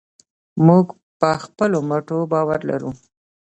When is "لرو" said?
2.69-2.91